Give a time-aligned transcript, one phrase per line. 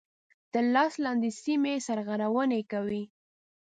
[0.53, 3.03] تر لاس لاندي سیمي سرغړوني کوي.